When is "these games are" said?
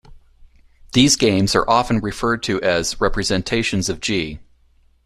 0.93-1.69